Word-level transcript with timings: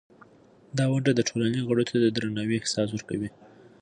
دا 0.77 0.85
ونډه 0.89 1.11
د 1.15 1.21
ټولنې 1.29 1.59
غړو 1.67 1.83
ته 1.89 1.95
د 1.99 2.05
درناوي 2.15 2.55
احساس 2.59 2.89
ورکوي. 2.91 3.29